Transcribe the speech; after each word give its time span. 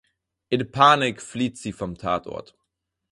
In 0.49 0.71
Panik 0.71 1.21
flieht 1.21 1.59
sie 1.59 1.71
vom 1.73 1.95
Tatort. 1.95 2.55